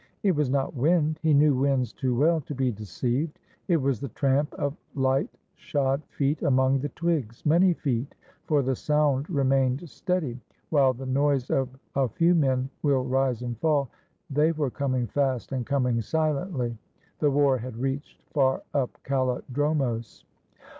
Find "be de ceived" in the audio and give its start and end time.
2.55-3.33